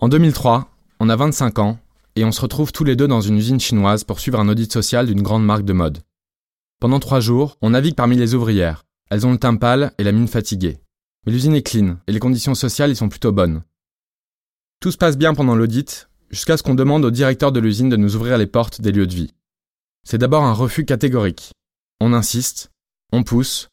En 0.00 0.08
2003, 0.08 0.70
on 1.00 1.08
a 1.08 1.16
25 1.16 1.58
ans 1.58 1.76
et 2.14 2.24
on 2.24 2.30
se 2.30 2.40
retrouve 2.40 2.70
tous 2.70 2.84
les 2.84 2.94
deux 2.94 3.08
dans 3.08 3.20
une 3.20 3.36
usine 3.36 3.58
chinoise 3.58 4.04
pour 4.04 4.20
suivre 4.20 4.38
un 4.38 4.48
audit 4.48 4.72
social 4.72 5.06
d'une 5.06 5.22
grande 5.22 5.44
marque 5.44 5.64
de 5.64 5.72
mode. 5.72 5.98
Pendant 6.78 7.00
trois 7.00 7.18
jours, 7.18 7.56
on 7.62 7.70
navigue 7.70 7.96
parmi 7.96 8.16
les 8.16 8.34
ouvrières. 8.34 8.84
Elles 9.10 9.26
ont 9.26 9.32
le 9.32 9.38
teint 9.38 9.56
pâle 9.56 9.92
et 9.98 10.04
la 10.04 10.12
mine 10.12 10.28
fatiguée. 10.28 10.78
Mais 11.26 11.32
l'usine 11.32 11.56
est 11.56 11.64
clean 11.64 11.96
et 12.06 12.12
les 12.12 12.20
conditions 12.20 12.54
sociales 12.54 12.92
y 12.92 12.96
sont 12.96 13.08
plutôt 13.08 13.32
bonnes. 13.32 13.64
Tout 14.78 14.92
se 14.92 14.96
passe 14.96 15.18
bien 15.18 15.34
pendant 15.34 15.56
l'audit, 15.56 16.08
jusqu'à 16.30 16.56
ce 16.56 16.62
qu'on 16.62 16.76
demande 16.76 17.04
au 17.04 17.10
directeur 17.10 17.50
de 17.50 17.58
l'usine 17.58 17.88
de 17.88 17.96
nous 17.96 18.14
ouvrir 18.14 18.38
les 18.38 18.46
portes 18.46 18.80
des 18.80 18.92
lieux 18.92 19.08
de 19.08 19.14
vie. 19.14 19.34
C'est 20.04 20.18
d'abord 20.18 20.44
un 20.44 20.52
refus 20.52 20.84
catégorique. 20.84 21.50
On 22.00 22.12
insiste, 22.12 22.70
on 23.12 23.24
pousse, 23.24 23.68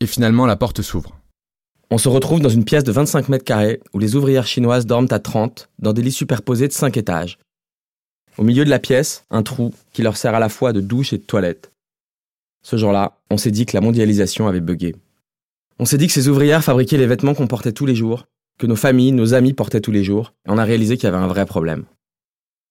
et 0.00 0.06
finalement 0.06 0.44
la 0.44 0.56
porte 0.56 0.82
s'ouvre. 0.82 1.19
On 1.92 1.98
se 1.98 2.08
retrouve 2.08 2.40
dans 2.40 2.48
une 2.48 2.64
pièce 2.64 2.84
de 2.84 2.92
25 2.92 3.28
mètres 3.28 3.44
carrés 3.44 3.80
où 3.92 3.98
les 3.98 4.14
ouvrières 4.14 4.46
chinoises 4.46 4.86
dorment 4.86 5.08
à 5.10 5.18
30 5.18 5.68
dans 5.80 5.92
des 5.92 6.02
lits 6.02 6.12
superposés 6.12 6.68
de 6.68 6.72
5 6.72 6.96
étages. 6.96 7.38
Au 8.38 8.44
milieu 8.44 8.64
de 8.64 8.70
la 8.70 8.78
pièce, 8.78 9.24
un 9.30 9.42
trou 9.42 9.74
qui 9.92 10.02
leur 10.02 10.16
sert 10.16 10.34
à 10.34 10.38
la 10.38 10.48
fois 10.48 10.72
de 10.72 10.80
douche 10.80 11.12
et 11.12 11.18
de 11.18 11.24
toilette. 11.24 11.72
Ce 12.62 12.76
jour-là, 12.76 13.18
on 13.28 13.36
s'est 13.36 13.50
dit 13.50 13.66
que 13.66 13.76
la 13.76 13.80
mondialisation 13.80 14.46
avait 14.46 14.60
bugué. 14.60 14.94
On 15.80 15.84
s'est 15.84 15.98
dit 15.98 16.06
que 16.06 16.12
ces 16.12 16.28
ouvrières 16.28 16.62
fabriquaient 16.62 16.96
les 16.96 17.08
vêtements 17.08 17.34
qu'on 17.34 17.48
portait 17.48 17.72
tous 17.72 17.86
les 17.86 17.96
jours, 17.96 18.28
que 18.58 18.68
nos 18.68 18.76
familles, 18.76 19.12
nos 19.12 19.34
amis 19.34 19.52
portaient 19.52 19.80
tous 19.80 19.90
les 19.90 20.04
jours, 20.04 20.32
et 20.46 20.50
on 20.50 20.58
a 20.58 20.64
réalisé 20.64 20.96
qu'il 20.96 21.04
y 21.04 21.12
avait 21.12 21.16
un 21.16 21.26
vrai 21.26 21.44
problème. 21.44 21.86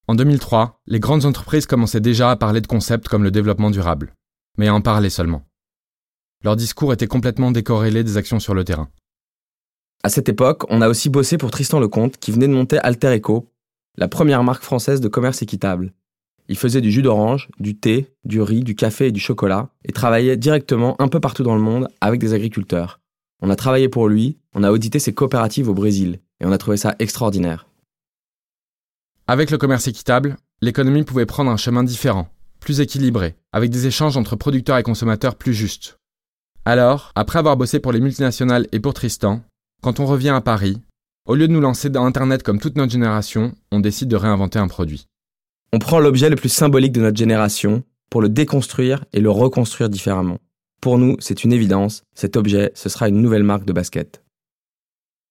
En 0.07 0.15
2003, 0.15 0.79
les 0.87 0.99
grandes 1.01 1.25
entreprises 1.25 1.65
commençaient 1.65 1.99
déjà 1.99 2.31
à 2.31 2.37
parler 2.37 2.61
de 2.61 2.67
concepts 2.67 3.09
comme 3.09 3.23
le 3.23 3.31
développement 3.31 3.69
durable, 3.69 4.13
mais 4.57 4.69
à 4.69 4.73
en 4.73 4.81
parler 4.81 5.09
seulement. 5.09 5.43
Leur 6.43 6.55
discours 6.55 6.93
était 6.93 7.07
complètement 7.07 7.51
décorrélé 7.51 8.03
des 8.03 8.15
actions 8.15 8.39
sur 8.39 8.53
le 8.53 8.63
terrain. 8.63 8.89
À 10.01 10.09
cette 10.09 10.29
époque, 10.29 10.63
on 10.69 10.81
a 10.81 10.87
aussi 10.87 11.09
bossé 11.09 11.37
pour 11.37 11.51
Tristan 11.51 11.79
Lecomte 11.79 12.17
qui 12.17 12.31
venait 12.31 12.47
de 12.47 12.53
monter 12.53 12.77
Alter 12.77 13.17
Eco, 13.17 13.51
la 13.97 14.07
première 14.07 14.43
marque 14.43 14.63
française 14.63 15.01
de 15.01 15.09
commerce 15.09 15.41
équitable. 15.41 15.93
Il 16.47 16.57
faisait 16.57 16.79
du 16.79 16.89
jus 16.89 17.01
d'orange, 17.01 17.49
du 17.59 17.77
thé, 17.77 18.07
du 18.23 18.41
riz, 18.41 18.63
du 18.63 18.75
café 18.75 19.07
et 19.07 19.11
du 19.11 19.19
chocolat, 19.19 19.69
et 19.83 19.91
travaillait 19.91 20.37
directement 20.37 20.99
un 21.01 21.09
peu 21.09 21.19
partout 21.19 21.43
dans 21.43 21.53
le 21.53 21.61
monde 21.61 21.89
avec 21.99 22.19
des 22.21 22.33
agriculteurs. 22.33 23.01
On 23.41 23.49
a 23.49 23.57
travaillé 23.57 23.89
pour 23.89 24.07
lui, 24.07 24.37
on 24.55 24.63
a 24.63 24.71
audité 24.71 24.99
ses 24.99 25.13
coopératives 25.13 25.69
au 25.69 25.73
Brésil, 25.73 26.19
et 26.39 26.45
on 26.45 26.51
a 26.51 26.57
trouvé 26.57 26.77
ça 26.77 26.95
extraordinaire. 26.99 27.67
Avec 29.27 29.51
le 29.51 29.57
commerce 29.57 29.87
équitable, 29.87 30.37
l'économie 30.61 31.03
pouvait 31.03 31.25
prendre 31.25 31.51
un 31.51 31.57
chemin 31.57 31.83
différent, 31.83 32.29
plus 32.61 32.79
équilibré, 32.79 33.35
avec 33.51 33.69
des 33.69 33.85
échanges 33.85 34.17
entre 34.17 34.37
producteurs 34.37 34.77
et 34.77 34.83
consommateurs 34.83 35.35
plus 35.35 35.53
justes. 35.53 35.99
Alors, 36.65 37.11
après 37.15 37.39
avoir 37.39 37.57
bossé 37.57 37.79
pour 37.79 37.91
les 37.91 37.99
multinationales 37.99 38.67
et 38.71 38.79
pour 38.79 38.93
Tristan, 38.93 39.41
quand 39.81 39.99
on 39.99 40.05
revient 40.05 40.29
à 40.29 40.41
Paris, 40.41 40.81
au 41.25 41.35
lieu 41.35 41.47
de 41.47 41.53
nous 41.53 41.61
lancer 41.61 41.89
dans 41.89 42.05
Internet 42.05 42.43
comme 42.43 42.59
toute 42.59 42.75
notre 42.75 42.91
génération, 42.91 43.55
on 43.71 43.79
décide 43.79 44.09
de 44.09 44.15
réinventer 44.15 44.59
un 44.59 44.67
produit. 44.67 45.07
On 45.71 45.79
prend 45.79 45.99
l'objet 45.99 46.29
le 46.29 46.35
plus 46.35 46.49
symbolique 46.49 46.91
de 46.91 47.01
notre 47.01 47.17
génération 47.17 47.83
pour 48.09 48.21
le 48.21 48.29
déconstruire 48.29 49.05
et 49.13 49.21
le 49.21 49.29
reconstruire 49.29 49.89
différemment. 49.89 50.39
Pour 50.81 50.97
nous, 50.97 51.15
c'est 51.19 51.43
une 51.43 51.53
évidence, 51.53 52.03
cet 52.15 52.35
objet, 52.35 52.71
ce 52.73 52.89
sera 52.89 53.07
une 53.07 53.21
nouvelle 53.21 53.43
marque 53.43 53.65
de 53.65 53.73
basket. 53.73 54.23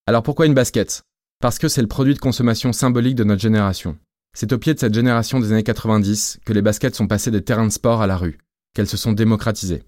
Alors 0.07 0.23
pourquoi 0.23 0.47
une 0.47 0.55
basket? 0.55 1.03
Parce 1.41 1.59
que 1.59 1.69
c'est 1.69 1.83
le 1.83 1.89
produit 1.89 2.15
de 2.15 2.19
consommation 2.19 2.73
symbolique 2.73 3.17
de 3.17 3.25
notre 3.25 3.43
génération. 3.43 3.99
C'est 4.35 4.53
au 4.53 4.59
pied 4.59 4.73
de 4.73 4.79
cette 4.79 4.95
génération 4.95 5.41
des 5.41 5.53
années 5.53 5.63
90 5.63 6.41
que 6.45 6.53
les 6.53 6.63
baskets 6.63 6.95
sont 6.95 7.07
passées 7.07 7.31
des 7.31 7.43
terrains 7.43 7.67
de 7.67 7.73
sport 7.73 8.03
à 8.03 8.07
la 8.07 8.17
rue, 8.17 8.39
qu'elles 8.75 8.87
se 8.87 8.97
sont 8.97 9.13
démocratisées. 9.13 9.83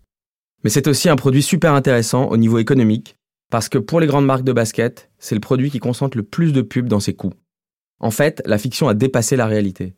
Mais 0.64 0.70
c'est 0.70 0.88
aussi 0.88 1.08
un 1.08 1.16
produit 1.16 1.42
super 1.42 1.72
intéressant 1.72 2.26
au 2.26 2.36
niveau 2.36 2.58
économique, 2.58 3.16
parce 3.50 3.68
que 3.68 3.78
pour 3.78 4.00
les 4.00 4.06
grandes 4.06 4.26
marques 4.26 4.44
de 4.44 4.52
basket, 4.52 5.10
c'est 5.18 5.34
le 5.34 5.40
produit 5.40 5.70
qui 5.70 5.80
concentre 5.80 6.16
le 6.16 6.22
plus 6.22 6.52
de 6.52 6.62
pubs 6.62 6.88
dans 6.88 7.00
ses 7.00 7.14
coûts. 7.14 7.34
En 7.98 8.10
fait, 8.10 8.42
la 8.46 8.58
fiction 8.58 8.88
a 8.88 8.94
dépassé 8.94 9.36
la 9.36 9.46
réalité. 9.46 9.94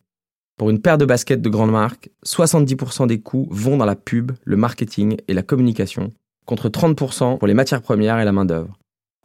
Pour 0.59 0.71
une 0.71 0.81
paire 0.81 0.99
de 0.99 1.05
baskets 1.05 1.41
de 1.41 1.49
grande 1.49 1.71
marque, 1.71 2.11
70% 2.27 3.07
des 3.07 3.21
coûts 3.21 3.47
vont 3.51 3.77
dans 3.77 3.85
la 3.85 3.97
pub, 3.97 4.33
le 4.45 4.57
marketing 4.57 5.19
et 5.29 5.35
la 5.35 5.43
communication, 5.43 6.11
contre 6.47 6.69
30% 6.69 7.39
pour 7.39 7.47
les 7.47 7.55
matières 7.55 7.83
premières 7.83 8.19
et 8.19 8.25
la 8.25 8.33
main-d'œuvre. 8.33 8.79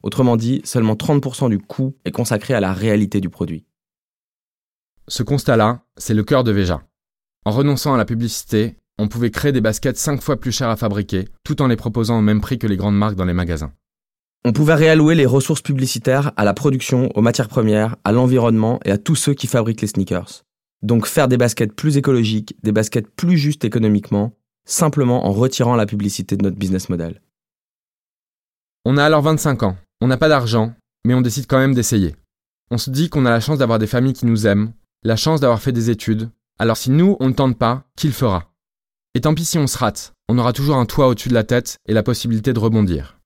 Autrement 0.03 0.37
dit, 0.37 0.61
seulement 0.63 0.93
30% 0.93 1.49
du 1.49 1.59
coût 1.59 1.95
est 2.05 2.11
consacré 2.11 2.53
à 2.53 2.59
la 2.59 2.73
réalité 2.73 3.19
du 3.19 3.29
produit. 3.29 3.65
Ce 5.07 5.23
constat-là, 5.23 5.83
c'est 5.95 6.13
le 6.13 6.23
cœur 6.23 6.43
de 6.43 6.51
Veja. 6.51 6.81
En 7.45 7.51
renonçant 7.51 7.93
à 7.93 7.97
la 7.97 8.05
publicité, 8.05 8.75
on 8.99 9.07
pouvait 9.07 9.31
créer 9.31 9.51
des 9.51 9.61
baskets 9.61 9.97
5 9.97 10.21
fois 10.21 10.39
plus 10.39 10.51
chères 10.51 10.69
à 10.69 10.75
fabriquer, 10.75 11.29
tout 11.43 11.61
en 11.61 11.67
les 11.67 11.77
proposant 11.77 12.19
au 12.19 12.21
même 12.21 12.41
prix 12.41 12.59
que 12.59 12.67
les 12.67 12.77
grandes 12.77 12.97
marques 12.97 13.15
dans 13.15 13.25
les 13.25 13.33
magasins. 13.33 13.71
On 14.47 14.53
pouvait 14.53 14.75
réallouer 14.75 15.13
les 15.13 15.25
ressources 15.25 15.61
publicitaires 15.61 16.31
à 16.37 16.45
la 16.45 16.53
production, 16.53 17.09
aux 17.15 17.21
matières 17.21 17.49
premières, 17.49 17.97
à 18.05 18.13
l'environnement 18.13 18.79
et 18.85 18.91
à 18.91 18.97
tous 18.97 19.15
ceux 19.15 19.33
qui 19.33 19.45
fabriquent 19.45 19.81
les 19.81 19.89
sneakers. 19.89 20.45
Donc 20.81 21.05
faire 21.05 21.27
des 21.27 21.35
baskets 21.35 21.73
plus 21.73 21.97
écologiques, 21.97 22.55
des 22.63 22.71
baskets 22.71 23.13
plus 23.13 23.37
justes 23.37 23.65
économiquement, 23.65 24.37
simplement 24.63 25.27
en 25.27 25.33
retirant 25.33 25.75
la 25.75 25.85
publicité 25.85 26.37
de 26.37 26.43
notre 26.43 26.55
business 26.55 26.87
model. 26.87 27.21
On 28.85 28.95
a 28.95 29.03
alors 29.03 29.21
25 29.21 29.63
ans, 29.63 29.75
on 29.99 30.07
n'a 30.07 30.15
pas 30.15 30.29
d'argent, 30.29 30.73
mais 31.03 31.13
on 31.13 31.19
décide 31.19 31.47
quand 31.47 31.59
même 31.59 31.75
d'essayer. 31.75 32.15
On 32.71 32.77
se 32.77 32.89
dit 32.89 33.09
qu'on 33.09 33.25
a 33.25 33.31
la 33.31 33.41
chance 33.41 33.57
d'avoir 33.57 33.79
des 33.79 33.85
familles 33.85 34.13
qui 34.13 34.27
nous 34.27 34.47
aiment, 34.47 34.71
la 35.03 35.17
chance 35.17 35.41
d'avoir 35.41 35.61
fait 35.61 35.73
des 35.73 35.89
études, 35.89 36.29
alors 36.57 36.77
si 36.77 36.89
nous, 36.89 37.17
on 37.19 37.27
ne 37.27 37.33
tente 37.33 37.57
pas, 37.57 37.83
qui 37.97 38.07
le 38.07 38.13
fera? 38.13 38.53
Et 39.13 39.19
tant 39.19 39.35
pis 39.35 39.43
si 39.43 39.57
on 39.57 39.67
se 39.67 39.77
rate, 39.77 40.13
on 40.29 40.37
aura 40.37 40.53
toujours 40.53 40.77
un 40.77 40.85
toit 40.85 41.09
au-dessus 41.09 41.27
de 41.27 41.33
la 41.33 41.43
tête 41.43 41.79
et 41.85 41.93
la 41.93 42.01
possibilité 42.01 42.53
de 42.53 42.59
rebondir. 42.59 43.16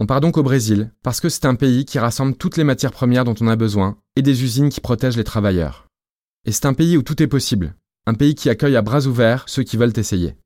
On 0.00 0.06
part 0.06 0.20
donc 0.20 0.36
au 0.36 0.44
Brésil, 0.44 0.92
parce 1.02 1.20
que 1.20 1.28
c'est 1.28 1.44
un 1.44 1.56
pays 1.56 1.84
qui 1.84 1.98
rassemble 1.98 2.36
toutes 2.36 2.56
les 2.56 2.64
matières 2.64 2.92
premières 2.92 3.24
dont 3.24 3.34
on 3.40 3.48
a 3.48 3.56
besoin, 3.56 3.98
et 4.14 4.22
des 4.22 4.44
usines 4.44 4.68
qui 4.68 4.80
protègent 4.80 5.16
les 5.16 5.24
travailleurs. 5.24 5.88
Et 6.44 6.52
c'est 6.52 6.66
un 6.66 6.74
pays 6.74 6.96
où 6.96 7.02
tout 7.02 7.20
est 7.20 7.26
possible, 7.26 7.74
un 8.06 8.14
pays 8.14 8.36
qui 8.36 8.48
accueille 8.48 8.76
à 8.76 8.82
bras 8.82 9.06
ouverts 9.06 9.44
ceux 9.48 9.64
qui 9.64 9.76
veulent 9.76 9.98
essayer. 9.98 10.36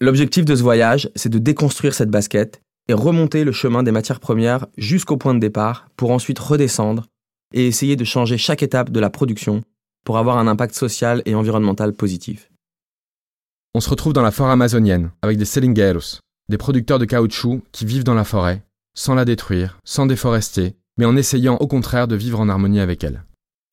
L'objectif 0.00 0.44
de 0.44 0.54
ce 0.54 0.62
voyage, 0.62 1.10
c'est 1.16 1.28
de 1.28 1.38
déconstruire 1.38 1.92
cette 1.92 2.10
basket 2.10 2.62
et 2.88 2.94
remonter 2.94 3.42
le 3.42 3.52
chemin 3.52 3.82
des 3.82 3.92
matières 3.92 4.20
premières 4.20 4.66
jusqu'au 4.76 5.16
point 5.16 5.34
de 5.34 5.40
départ 5.40 5.88
pour 5.96 6.12
ensuite 6.12 6.38
redescendre 6.38 7.06
et 7.52 7.66
essayer 7.66 7.96
de 7.96 8.04
changer 8.04 8.38
chaque 8.38 8.62
étape 8.62 8.90
de 8.90 9.00
la 9.00 9.10
production 9.10 9.62
pour 10.04 10.18
avoir 10.18 10.38
un 10.38 10.46
impact 10.46 10.74
social 10.74 11.22
et 11.24 11.34
environnemental 11.34 11.94
positif. 11.94 12.50
On 13.74 13.80
se 13.80 13.90
retrouve 13.90 14.12
dans 14.12 14.22
la 14.22 14.30
forêt 14.30 14.52
amazonienne 14.52 15.10
avec 15.22 15.36
des 15.36 15.44
selingueiros, 15.44 16.20
des 16.48 16.58
producteurs 16.58 16.98
de 16.98 17.06
caoutchouc 17.06 17.62
qui 17.72 17.86
vivent 17.86 18.04
dans 18.04 18.14
la 18.14 18.24
forêt, 18.24 18.62
sans 18.94 19.14
la 19.14 19.24
détruire, 19.24 19.78
sans 19.84 20.06
déforester, 20.06 20.76
mais 20.96 21.04
en 21.04 21.16
essayant 21.16 21.56
au 21.56 21.66
contraire 21.66 22.08
de 22.08 22.16
vivre 22.16 22.40
en 22.40 22.48
harmonie 22.48 22.80
avec 22.80 23.04
elle. 23.04 23.24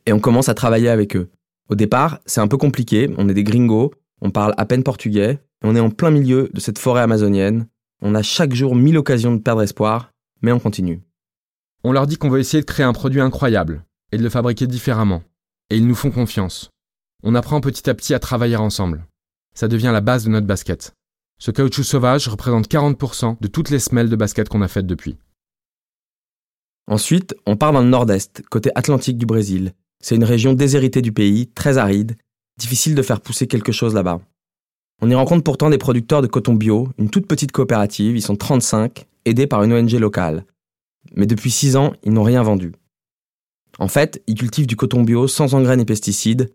Et 0.06 0.14
on 0.14 0.20
commence 0.20 0.50
à 0.50 0.54
travailler 0.54 0.90
avec 0.90 1.16
eux. 1.16 1.30
Au 1.70 1.76
départ, 1.76 2.20
c'est 2.26 2.42
un 2.42 2.48
peu 2.48 2.58
compliqué, 2.58 3.14
on 3.18 3.30
est 3.30 3.34
des 3.34 3.44
gringos, 3.44 3.94
on 4.22 4.32
parle 4.32 4.54
à 4.58 4.66
peine 4.66 4.84
portugais, 4.84 5.32
et 5.32 5.40
on 5.64 5.76
est 5.76 5.80
en 5.80 5.90
plein 5.90 6.12
milieu 6.12 6.50
de 6.54 6.60
cette 6.60 6.80
forêt 6.80 7.02
amazonienne. 7.02 7.68
On 8.02 8.16
a 8.16 8.24
chaque 8.24 8.54
jour 8.54 8.76
mille 8.76 8.98
occasions 8.98 9.34
de 9.34 9.42
perdre 9.42 9.62
espoir, 9.62 10.12
mais 10.42 10.52
on 10.52 10.60
continue. 10.60 11.02
On 11.84 11.92
leur 11.92 12.08
dit 12.08 12.18
qu'on 12.18 12.30
veut 12.30 12.40
essayer 12.40 12.62
de 12.62 12.68
créer 12.68 12.86
un 12.86 12.94
produit 12.94 13.22
incroyable, 13.22 13.86
et 14.12 14.18
de 14.18 14.24
le 14.24 14.30
fabriquer 14.30 14.68
différemment. 14.68 15.24
Et 15.70 15.78
ils 15.78 15.88
nous 15.88 15.96
font 15.96 16.12
confiance. 16.12 16.70
On 17.24 17.36
apprend 17.36 17.62
petit 17.62 17.90
à 17.90 17.94
petit 17.94 18.14
à 18.14 18.20
travailler 18.20 18.56
ensemble. 18.56 19.06
Ça 19.54 19.68
devient 19.68 19.92
la 19.94 20.02
base 20.02 20.26
de 20.26 20.30
notre 20.30 20.48
basket. 20.48 20.94
Ce 21.42 21.50
caoutchouc 21.50 21.84
sauvage 21.84 22.28
représente 22.28 22.70
40% 22.70 23.38
de 23.42 23.48
toutes 23.48 23.72
les 23.72 23.80
semelles 23.80 24.12
de 24.12 24.16
basket 24.16 24.48
qu'on 24.48 24.62
a 24.62 24.68
faites 24.68 24.86
depuis. 24.86 25.18
Ensuite, 26.86 27.34
on 27.48 27.58
part 27.58 27.74
dans 27.74 27.82
le 27.82 27.90
nord-est, 27.90 28.44
côté 28.52 28.70
atlantique 28.76 29.18
du 29.18 29.26
Brésil, 29.26 29.74
c'est 30.00 30.16
une 30.16 30.24
région 30.24 30.54
déshéritée 30.54 31.02
du 31.02 31.12
pays, 31.12 31.48
très 31.48 31.80
aride, 31.80 32.16
difficile 32.60 32.94
de 32.94 33.02
faire 33.02 33.22
pousser 33.22 33.48
quelque 33.48 33.72
chose 33.72 33.96
là-bas. 33.96 34.22
On 35.02 35.10
y 35.10 35.16
rencontre 35.16 35.44
pourtant 35.44 35.72
des 35.72 35.80
producteurs 35.80 36.22
de 36.22 36.28
coton 36.28 36.54
bio, 36.54 36.90
une 37.00 37.10
toute 37.10 37.26
petite 37.26 37.52
coopérative, 37.52 38.16
ils 38.16 38.22
sont 38.22 38.36
35, 38.36 39.08
aidés 39.26 39.48
par 39.48 39.64
une 39.64 39.74
ONG 39.74 39.94
locale. 39.94 40.46
Mais 41.16 41.26
depuis 41.26 41.50
6 41.50 41.76
ans, 41.76 41.94
ils 42.04 42.14
n'ont 42.14 42.22
rien 42.22 42.44
vendu. 42.44 42.74
En 43.80 43.88
fait, 43.88 44.22
ils 44.28 44.36
cultivent 44.36 44.68
du 44.68 44.76
coton 44.76 45.02
bio 45.02 45.28
sans 45.28 45.56
engrais 45.56 45.78
ni 45.78 45.86
pesticides, 45.86 46.54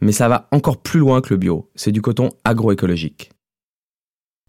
mais 0.00 0.10
ça 0.10 0.28
va 0.28 0.48
encore 0.50 0.82
plus 0.82 0.98
loin 0.98 1.20
que 1.20 1.32
le 1.32 1.38
bio, 1.38 1.70
c'est 1.76 1.92
du 1.92 2.02
coton 2.02 2.30
agroécologique. 2.42 3.30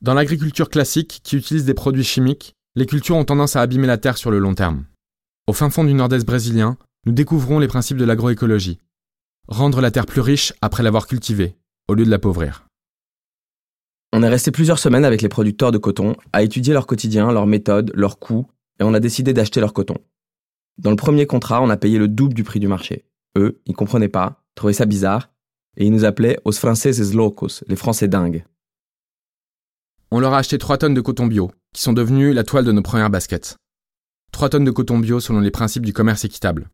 Dans 0.02 0.14
l'agriculture 0.14 0.70
classique, 0.70 1.22
qui 1.24 1.38
utilise 1.38 1.66
des 1.66 1.74
produits 1.74 2.04
chimiques, 2.04 2.56
les 2.76 2.86
cultures 2.86 3.16
ont 3.16 3.26
tendance 3.26 3.56
à 3.56 3.62
abîmer 3.62 3.88
la 3.88 3.98
terre 3.98 4.18
sur 4.18 4.30
le 4.30 4.38
long 4.38 4.54
terme. 4.54 4.86
Au 5.48 5.54
fin 5.54 5.72
fond 5.72 5.84
du 5.84 5.94
nord-est 5.94 6.26
brésilien, 6.26 6.78
nous 7.06 7.12
découvrons 7.12 7.58
les 7.58 7.68
principes 7.68 7.98
de 7.98 8.06
l'agroécologie. 8.06 8.80
Rendre 9.48 9.82
la 9.82 9.90
terre 9.90 10.06
plus 10.06 10.22
riche 10.22 10.54
après 10.62 10.84
l'avoir 10.84 11.08
cultivée, 11.08 11.56
au 11.88 11.96
lieu 11.96 12.06
de 12.06 12.12
l'appauvrir. 12.12 12.68
On 14.14 14.22
est 14.22 14.30
resté 14.30 14.52
plusieurs 14.52 14.78
semaines 14.78 15.06
avec 15.06 15.24
les 15.24 15.30
producteurs 15.30 15.72
de 15.72 15.80
coton 15.80 16.16
à 16.32 16.44
étudier 16.44 16.74
leur 16.74 16.86
quotidien, 16.86 17.32
leurs 17.32 17.48
méthodes, 17.48 17.92
leurs 17.96 18.20
coûts, 18.20 18.48
et 18.80 18.84
on 18.84 18.94
a 18.94 19.00
décidé 19.00 19.34
d'acheter 19.34 19.60
leur 19.60 19.74
coton. 19.74 19.96
Dans 20.78 20.92
le 20.92 20.96
premier 20.96 21.26
contrat, 21.26 21.62
on 21.64 21.72
a 21.72 21.78
payé 21.78 21.98
le 21.98 22.08
double 22.08 22.36
du 22.36 22.44
prix 22.44 22.60
du 22.60 22.68
marché. 22.68 23.06
Eux, 23.36 23.60
ils 23.66 23.76
comprenaient 23.76 24.10
pas, 24.10 24.44
trouvaient 24.54 24.74
ça 24.74 24.86
bizarre, 24.86 25.32
et 25.76 25.86
ils 25.86 25.92
nous 25.92 26.06
appelaient 26.06 26.40
os 26.46 26.60
franceses 26.60 27.16
locos, 27.16 27.64
les 27.68 27.76
Français 27.76 28.08
dingues. 28.08 28.46
On 30.10 30.20
leur 30.22 30.34
a 30.34 30.38
acheté 30.38 30.58
3 30.58 30.78
tonnes 30.78 30.94
de 30.94 31.02
coton 31.02 31.28
bio, 31.28 31.52
qui 31.74 31.82
sont 31.82 31.92
devenues 31.92 32.32
la 32.32 32.46
toile 32.46 32.64
de 32.64 32.72
nos 32.72 32.82
premières 32.82 33.10
baskets. 33.10 33.58
3 34.32 34.50
tonnes 34.50 34.64
de 34.64 34.72
coton 34.72 35.00
bio 35.00 35.20
selon 35.20 35.42
les 35.42 35.52
principes 35.52 35.86
du 35.86 35.92
commerce 35.92 36.24
équitable. 36.24 36.70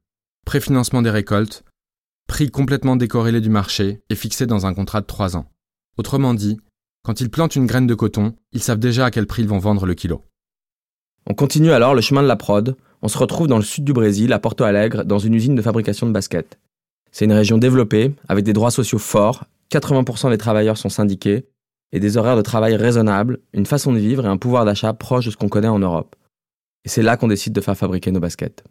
préfinancement 0.45 1.01
des 1.01 1.09
récoltes, 1.09 1.63
prix 2.27 2.49
complètement 2.51 2.95
décorrélé 2.95 3.41
du 3.41 3.49
marché 3.49 4.01
et 4.09 4.15
fixé 4.15 4.45
dans 4.45 4.65
un 4.65 4.73
contrat 4.73 5.01
de 5.01 5.07
3 5.07 5.35
ans. 5.35 5.49
Autrement 5.97 6.33
dit, 6.33 6.59
quand 7.03 7.21
ils 7.21 7.29
plantent 7.31 7.55
une 7.55 7.65
graine 7.65 7.87
de 7.87 7.95
coton, 7.95 8.35
ils 8.51 8.61
savent 8.61 8.79
déjà 8.79 9.05
à 9.05 9.11
quel 9.11 9.25
prix 9.25 9.41
ils 9.41 9.47
vont 9.47 9.57
vendre 9.57 9.85
le 9.85 9.95
kilo. 9.95 10.23
On 11.25 11.33
continue 11.33 11.71
alors 11.71 11.95
le 11.95 12.01
chemin 12.01 12.21
de 12.21 12.27
la 12.27 12.35
prod. 12.35 12.75
On 13.01 13.07
se 13.07 13.17
retrouve 13.17 13.47
dans 13.47 13.57
le 13.57 13.63
sud 13.63 13.83
du 13.83 13.93
Brésil, 13.93 14.31
à 14.31 14.39
Porto 14.39 14.63
Alegre, 14.63 15.05
dans 15.05 15.19
une 15.19 15.33
usine 15.33 15.55
de 15.55 15.61
fabrication 15.61 16.05
de 16.05 16.11
baskets. 16.11 16.59
C'est 17.11 17.25
une 17.25 17.33
région 17.33 17.57
développée, 17.57 18.13
avec 18.27 18.45
des 18.45 18.53
droits 18.53 18.71
sociaux 18.71 18.99
forts, 18.99 19.45
80% 19.71 20.29
des 20.29 20.37
travailleurs 20.37 20.77
sont 20.77 20.89
syndiqués, 20.89 21.45
et 21.93 21.99
des 21.99 22.17
horaires 22.17 22.35
de 22.35 22.41
travail 22.41 22.75
raisonnables, 22.75 23.39
une 23.53 23.67
façon 23.67 23.93
de 23.93 23.99
vivre 23.99 24.25
et 24.25 24.29
un 24.29 24.37
pouvoir 24.37 24.65
d'achat 24.65 24.93
proche 24.93 25.25
de 25.27 25.31
ce 25.31 25.37
qu'on 25.37 25.47
connaît 25.47 25.67
en 25.67 25.79
Europe. 25.79 26.15
Et 26.83 26.89
c'est 26.89 27.03
là 27.03 27.15
qu'on 27.15 27.27
décide 27.27 27.53
de 27.53 27.61
faire 27.61 27.77
fabriquer 27.77 28.11
nos 28.11 28.19
baskets. 28.19 28.63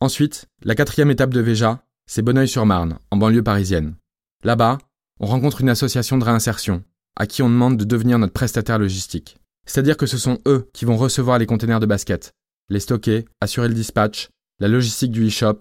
Ensuite, 0.00 0.46
la 0.64 0.74
quatrième 0.74 1.10
étape 1.10 1.34
de 1.34 1.40
Véja, 1.40 1.84
c'est 2.06 2.22
Bonneuil-sur-Marne, 2.22 2.98
en 3.10 3.16
banlieue 3.18 3.44
parisienne. 3.44 3.94
Là-bas, 4.42 4.78
on 5.20 5.26
rencontre 5.26 5.60
une 5.60 5.68
association 5.68 6.16
de 6.16 6.24
réinsertion, 6.24 6.82
à 7.16 7.26
qui 7.26 7.42
on 7.42 7.50
demande 7.50 7.76
de 7.76 7.84
devenir 7.84 8.18
notre 8.18 8.32
prestataire 8.32 8.78
logistique. 8.78 9.36
C'est-à-dire 9.66 9.98
que 9.98 10.06
ce 10.06 10.16
sont 10.16 10.38
eux 10.46 10.70
qui 10.72 10.86
vont 10.86 10.96
recevoir 10.96 11.38
les 11.38 11.46
containers 11.46 11.80
de 11.80 11.86
baskets, 11.86 12.32
les 12.70 12.80
stocker, 12.80 13.26
assurer 13.42 13.68
le 13.68 13.74
dispatch, 13.74 14.30
la 14.58 14.68
logistique 14.68 15.12
du 15.12 15.26
e-shop 15.26 15.58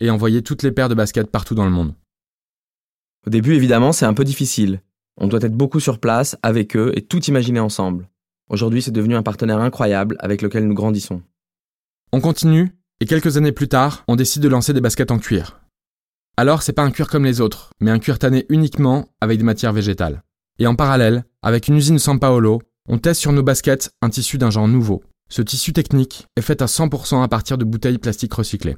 et 0.00 0.08
envoyer 0.08 0.42
toutes 0.42 0.62
les 0.62 0.72
paires 0.72 0.88
de 0.88 0.94
baskets 0.94 1.30
partout 1.30 1.54
dans 1.54 1.66
le 1.66 1.70
monde. 1.70 1.94
Au 3.26 3.30
début, 3.30 3.54
évidemment, 3.54 3.92
c'est 3.92 4.06
un 4.06 4.14
peu 4.14 4.24
difficile. 4.24 4.80
On 5.20 5.28
doit 5.28 5.42
être 5.42 5.56
beaucoup 5.56 5.80
sur 5.80 5.98
place 5.98 6.36
avec 6.42 6.76
eux 6.76 6.92
et 6.94 7.02
tout 7.02 7.22
imaginer 7.24 7.60
ensemble. 7.60 8.08
Aujourd'hui, 8.48 8.82
c'est 8.82 8.90
devenu 8.90 9.14
un 9.14 9.22
partenaire 9.22 9.58
incroyable 9.58 10.16
avec 10.18 10.42
lequel 10.42 10.66
nous 10.66 10.74
grandissons. 10.74 11.22
On 12.12 12.20
continue, 12.20 12.76
et 13.00 13.06
quelques 13.06 13.36
années 13.36 13.52
plus 13.52 13.68
tard, 13.68 14.04
on 14.08 14.16
décide 14.16 14.42
de 14.42 14.48
lancer 14.48 14.72
des 14.72 14.80
baskets 14.80 15.10
en 15.10 15.18
cuir. 15.18 15.60
Alors, 16.36 16.62
c'est 16.62 16.72
pas 16.72 16.82
un 16.82 16.90
cuir 16.90 17.08
comme 17.08 17.24
les 17.24 17.40
autres, 17.40 17.72
mais 17.80 17.90
un 17.90 17.98
cuir 17.98 18.18
tanné 18.18 18.46
uniquement 18.48 19.08
avec 19.20 19.38
des 19.38 19.44
matières 19.44 19.72
végétales. 19.72 20.22
Et 20.58 20.66
en 20.66 20.74
parallèle, 20.74 21.24
avec 21.42 21.68
une 21.68 21.76
usine 21.76 21.98
San 21.98 22.18
Paolo, 22.18 22.60
on 22.88 22.98
teste 22.98 23.20
sur 23.20 23.32
nos 23.32 23.42
baskets 23.42 23.90
un 24.02 24.10
tissu 24.10 24.38
d'un 24.38 24.50
genre 24.50 24.68
nouveau. 24.68 25.02
Ce 25.28 25.42
tissu 25.42 25.72
technique 25.72 26.26
est 26.36 26.42
fait 26.42 26.62
à 26.62 26.66
100% 26.66 27.22
à 27.22 27.28
partir 27.28 27.58
de 27.58 27.64
bouteilles 27.64 27.98
plastiques 27.98 28.34
recyclées. 28.34 28.76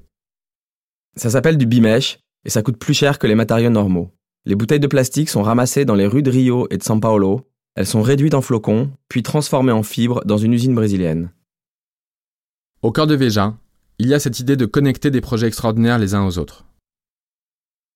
Ça 1.16 1.30
s'appelle 1.30 1.58
du 1.58 1.66
bimesh 1.66 2.18
et 2.44 2.50
ça 2.50 2.62
coûte 2.62 2.76
plus 2.76 2.94
cher 2.94 3.18
que 3.18 3.26
les 3.26 3.34
matériaux 3.34 3.70
normaux. 3.70 4.10
Les 4.46 4.56
bouteilles 4.56 4.80
de 4.80 4.86
plastique 4.86 5.30
sont 5.30 5.42
ramassées 5.42 5.86
dans 5.86 5.94
les 5.94 6.06
rues 6.06 6.22
de 6.22 6.30
Rio 6.30 6.66
et 6.70 6.76
de 6.76 6.82
São 6.82 7.00
Paulo. 7.00 7.48
Elles 7.76 7.86
sont 7.86 8.02
réduites 8.02 8.34
en 8.34 8.42
flocons, 8.42 8.90
puis 9.08 9.22
transformées 9.22 9.72
en 9.72 9.82
fibres 9.82 10.22
dans 10.26 10.36
une 10.36 10.52
usine 10.52 10.74
brésilienne. 10.74 11.30
Au 12.82 12.92
cœur 12.92 13.06
de 13.06 13.14
Veja, 13.14 13.56
il 13.98 14.08
y 14.08 14.12
a 14.12 14.18
cette 14.18 14.40
idée 14.40 14.56
de 14.56 14.66
connecter 14.66 15.10
des 15.10 15.22
projets 15.22 15.46
extraordinaires 15.46 15.98
les 15.98 16.14
uns 16.14 16.26
aux 16.26 16.36
autres. 16.36 16.66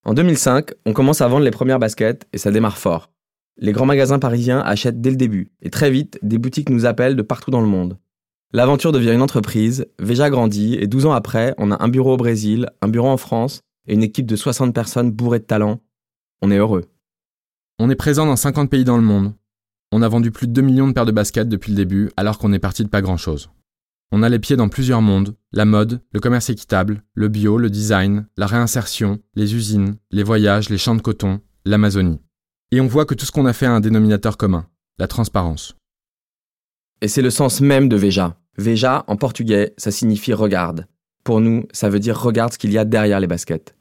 En 0.06 0.14
2005, 0.14 0.70
on 0.86 0.94
commence 0.94 1.20
à 1.20 1.28
vendre 1.28 1.44
les 1.44 1.50
premières 1.50 1.78
baskets 1.78 2.26
et 2.32 2.38
ça 2.38 2.50
démarre 2.50 2.78
fort. 2.78 3.10
Les 3.58 3.72
grands 3.72 3.84
magasins 3.84 4.18
parisiens 4.18 4.60
achètent 4.60 5.02
dès 5.02 5.10
le 5.10 5.16
début, 5.16 5.52
et 5.60 5.68
très 5.68 5.90
vite, 5.90 6.18
des 6.22 6.38
boutiques 6.38 6.70
nous 6.70 6.86
appellent 6.86 7.16
de 7.16 7.22
partout 7.22 7.50
dans 7.50 7.60
le 7.60 7.66
monde. 7.66 7.98
L'aventure 8.54 8.92
devient 8.92 9.12
une 9.12 9.20
entreprise, 9.20 9.86
Veja 9.98 10.30
grandit, 10.30 10.76
et 10.76 10.86
12 10.86 11.04
ans 11.04 11.12
après, 11.12 11.54
on 11.58 11.72
a 11.72 11.84
un 11.84 11.88
bureau 11.88 12.14
au 12.14 12.16
Brésil, 12.16 12.70
un 12.80 12.88
bureau 12.88 13.08
en 13.08 13.18
France, 13.18 13.60
et 13.86 13.92
une 13.92 14.02
équipe 14.02 14.26
de 14.26 14.36
60 14.36 14.74
personnes 14.74 15.10
bourrées 15.10 15.40
de 15.40 15.44
talent. 15.44 15.80
On 16.40 16.50
est 16.50 16.58
heureux. 16.58 16.84
On 17.80 17.90
est 17.90 17.96
présent 17.96 18.26
dans 18.26 18.36
50 18.36 18.70
pays 18.70 18.84
dans 18.84 18.96
le 18.96 19.02
monde. 19.02 19.34
On 19.90 20.02
a 20.02 20.08
vendu 20.08 20.30
plus 20.30 20.46
de 20.46 20.52
2 20.52 20.62
millions 20.62 20.88
de 20.88 20.92
paires 20.92 21.06
de 21.06 21.12
baskets 21.12 21.48
depuis 21.48 21.72
le 21.72 21.76
début, 21.76 22.10
alors 22.16 22.38
qu'on 22.38 22.52
est 22.52 22.58
parti 22.58 22.84
de 22.84 22.88
pas 22.88 23.02
grand-chose. 23.02 23.50
On 24.12 24.22
a 24.22 24.28
les 24.28 24.38
pieds 24.38 24.56
dans 24.56 24.68
plusieurs 24.68 25.02
mondes, 25.02 25.34
la 25.52 25.64
mode, 25.64 26.00
le 26.12 26.20
commerce 26.20 26.48
équitable, 26.48 27.02
le 27.14 27.28
bio, 27.28 27.58
le 27.58 27.70
design, 27.70 28.26
la 28.36 28.46
réinsertion, 28.46 29.18
les 29.34 29.54
usines, 29.54 29.96
les 30.10 30.22
voyages, 30.22 30.70
les 30.70 30.78
champs 30.78 30.94
de 30.94 31.02
coton, 31.02 31.40
l'Amazonie. 31.64 32.20
Et 32.70 32.80
on 32.80 32.86
voit 32.86 33.04
que 33.04 33.14
tout 33.14 33.26
ce 33.26 33.32
qu'on 33.32 33.46
a 33.46 33.52
fait 33.52 33.66
a 33.66 33.72
un 33.72 33.80
dénominateur 33.80 34.36
commun, 34.36 34.66
la 34.98 35.08
transparence. 35.08 35.76
Et 37.00 37.08
c'est 37.08 37.22
le 37.22 37.30
sens 37.30 37.60
même 37.60 37.88
de 37.88 37.96
Veja. 37.96 38.36
Veja, 38.56 39.04
en 39.08 39.16
portugais, 39.16 39.74
ça 39.76 39.90
signifie 39.90 40.32
regarde. 40.32 40.86
Pour 41.24 41.40
nous, 41.40 41.64
ça 41.72 41.88
veut 41.88 42.00
dire 42.00 42.20
regarde 42.20 42.52
ce 42.52 42.58
qu'il 42.58 42.72
y 42.72 42.78
a 42.78 42.84
derrière 42.84 43.20
les 43.20 43.26
baskets. 43.26 43.77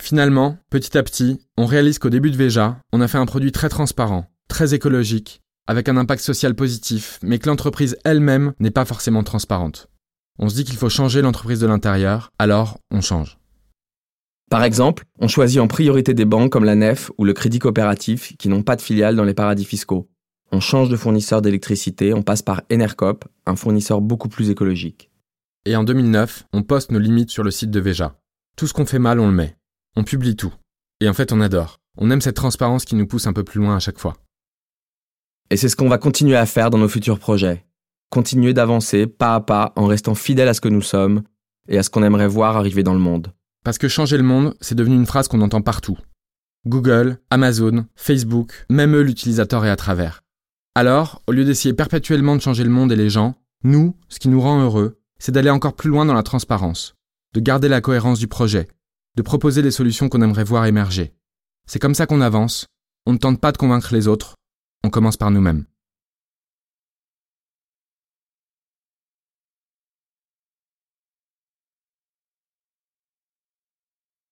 Finalement, 0.00 0.58
petit 0.70 0.98
à 0.98 1.02
petit, 1.02 1.38
on 1.56 1.66
réalise 1.66 1.98
qu'au 1.98 2.10
début 2.10 2.30
de 2.30 2.36
Veja, 2.36 2.80
on 2.92 3.00
a 3.00 3.06
fait 3.06 3.18
un 3.18 3.26
produit 3.26 3.52
très 3.52 3.68
transparent, 3.68 4.26
très 4.48 4.74
écologique, 4.74 5.40
avec 5.68 5.88
un 5.88 5.96
impact 5.96 6.22
social 6.22 6.54
positif, 6.54 7.20
mais 7.22 7.38
que 7.38 7.48
l'entreprise 7.48 7.96
elle-même 8.04 8.54
n'est 8.58 8.72
pas 8.72 8.84
forcément 8.84 9.22
transparente. 9.22 9.88
On 10.38 10.48
se 10.48 10.56
dit 10.56 10.64
qu'il 10.64 10.76
faut 10.76 10.88
changer 10.88 11.22
l'entreprise 11.22 11.60
de 11.60 11.68
l'intérieur, 11.68 12.32
alors 12.40 12.78
on 12.90 13.00
change. 13.00 13.38
Par 14.50 14.64
exemple, 14.64 15.04
on 15.20 15.28
choisit 15.28 15.60
en 15.60 15.68
priorité 15.68 16.12
des 16.12 16.24
banques 16.24 16.52
comme 16.52 16.64
la 16.64 16.74
NEF 16.74 17.10
ou 17.16 17.24
le 17.24 17.32
Crédit 17.32 17.60
Coopératif 17.60 18.36
qui 18.36 18.48
n'ont 18.48 18.62
pas 18.62 18.76
de 18.76 18.82
filiales 18.82 19.16
dans 19.16 19.24
les 19.24 19.34
paradis 19.34 19.64
fiscaux. 19.64 20.08
On 20.50 20.60
change 20.60 20.88
de 20.88 20.96
fournisseur 20.96 21.40
d'électricité, 21.40 22.14
on 22.14 22.22
passe 22.22 22.42
par 22.42 22.62
Enercop, 22.70 23.24
un 23.46 23.56
fournisseur 23.56 24.00
beaucoup 24.00 24.28
plus 24.28 24.50
écologique. 24.50 25.10
Et 25.66 25.76
en 25.76 25.84
2009, 25.84 26.46
on 26.52 26.62
poste 26.62 26.90
nos 26.90 26.98
limites 26.98 27.30
sur 27.30 27.42
le 27.42 27.50
site 27.50 27.70
de 27.70 27.80
Veja. 27.80 28.16
Tout 28.56 28.66
ce 28.66 28.74
qu'on 28.74 28.86
fait 28.86 28.98
mal, 28.98 29.18
on 29.18 29.28
le 29.28 29.32
met. 29.32 29.56
On 29.96 30.02
publie 30.02 30.34
tout. 30.34 30.52
Et 31.00 31.08
en 31.08 31.14
fait, 31.14 31.32
on 31.32 31.40
adore. 31.40 31.78
On 31.96 32.10
aime 32.10 32.20
cette 32.20 32.36
transparence 32.36 32.84
qui 32.84 32.96
nous 32.96 33.06
pousse 33.06 33.26
un 33.28 33.32
peu 33.32 33.44
plus 33.44 33.60
loin 33.60 33.76
à 33.76 33.80
chaque 33.80 33.98
fois. 33.98 34.14
Et 35.50 35.56
c'est 35.56 35.68
ce 35.68 35.76
qu'on 35.76 35.88
va 35.88 35.98
continuer 35.98 36.36
à 36.36 36.46
faire 36.46 36.70
dans 36.70 36.78
nos 36.78 36.88
futurs 36.88 37.20
projets. 37.20 37.64
Continuer 38.10 38.54
d'avancer 38.54 39.06
pas 39.06 39.36
à 39.36 39.40
pas 39.40 39.72
en 39.76 39.86
restant 39.86 40.14
fidèle 40.14 40.48
à 40.48 40.54
ce 40.54 40.60
que 40.60 40.68
nous 40.68 40.82
sommes 40.82 41.22
et 41.68 41.78
à 41.78 41.82
ce 41.82 41.90
qu'on 41.90 42.02
aimerait 42.02 42.26
voir 42.26 42.56
arriver 42.56 42.82
dans 42.82 42.94
le 42.94 42.98
monde. 42.98 43.32
Parce 43.64 43.78
que 43.78 43.88
changer 43.88 44.16
le 44.16 44.24
monde, 44.24 44.56
c'est 44.60 44.74
devenu 44.74 44.96
une 44.96 45.06
phrase 45.06 45.28
qu'on 45.28 45.40
entend 45.40 45.62
partout. 45.62 45.98
Google, 46.66 47.18
Amazon, 47.30 47.86
Facebook, 47.94 48.66
même 48.68 48.96
eux 48.96 49.02
l'utilisateur 49.02 49.64
est 49.64 49.70
à 49.70 49.76
travers. 49.76 50.22
Alors, 50.74 51.22
au 51.28 51.32
lieu 51.32 51.44
d'essayer 51.44 51.74
perpétuellement 51.74 52.34
de 52.34 52.40
changer 52.40 52.64
le 52.64 52.70
monde 52.70 52.90
et 52.90 52.96
les 52.96 53.10
gens, 53.10 53.36
nous, 53.62 53.96
ce 54.08 54.18
qui 54.18 54.28
nous 54.28 54.40
rend 54.40 54.60
heureux, 54.60 54.98
c'est 55.18 55.32
d'aller 55.32 55.50
encore 55.50 55.76
plus 55.76 55.90
loin 55.90 56.04
dans 56.04 56.14
la 56.14 56.22
transparence, 56.22 56.96
de 57.32 57.40
garder 57.40 57.68
la 57.68 57.80
cohérence 57.80 58.18
du 58.18 58.26
projet, 58.26 58.66
de 59.16 59.22
proposer 59.22 59.62
des 59.62 59.70
solutions 59.70 60.08
qu'on 60.08 60.22
aimerait 60.22 60.44
voir 60.44 60.66
émerger. 60.66 61.14
C'est 61.66 61.78
comme 61.78 61.94
ça 61.94 62.06
qu'on 62.06 62.20
avance, 62.20 62.66
on 63.06 63.12
ne 63.12 63.18
tente 63.18 63.40
pas 63.40 63.52
de 63.52 63.58
convaincre 63.58 63.94
les 63.94 64.08
autres, 64.08 64.34
on 64.82 64.90
commence 64.90 65.16
par 65.16 65.30
nous-mêmes. 65.30 65.64